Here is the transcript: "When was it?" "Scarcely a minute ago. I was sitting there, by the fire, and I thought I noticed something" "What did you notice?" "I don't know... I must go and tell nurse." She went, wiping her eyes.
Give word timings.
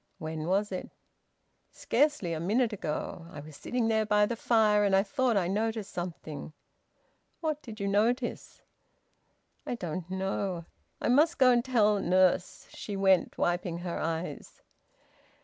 "When 0.17 0.47
was 0.47 0.71
it?" 0.71 0.89
"Scarcely 1.69 2.33
a 2.33 2.39
minute 2.39 2.73
ago. 2.73 3.27
I 3.29 3.39
was 3.39 3.55
sitting 3.55 3.87
there, 3.87 4.03
by 4.03 4.25
the 4.25 4.35
fire, 4.35 4.83
and 4.83 4.95
I 4.95 5.03
thought 5.03 5.37
I 5.37 5.47
noticed 5.47 5.91
something" 5.93 6.53
"What 7.41 7.61
did 7.61 7.79
you 7.79 7.87
notice?" 7.87 8.63
"I 9.63 9.75
don't 9.75 10.09
know... 10.09 10.65
I 10.99 11.07
must 11.07 11.37
go 11.37 11.51
and 11.51 11.63
tell 11.63 11.99
nurse." 11.99 12.65
She 12.71 12.95
went, 12.95 13.37
wiping 13.37 13.77
her 13.85 13.99
eyes. 13.99 14.63